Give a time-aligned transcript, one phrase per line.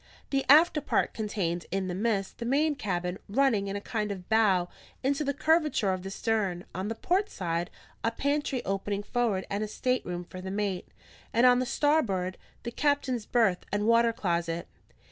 [0.31, 4.27] The after part contained, in the midst, the main cabin, running in a kind of
[4.29, 4.67] bow
[5.03, 7.69] into the curvature of the stern; on the port side,
[8.03, 10.87] a pantry opening forward and a stateroom for the mate;
[11.33, 14.67] and on the starboard, the captain's berth and water closet.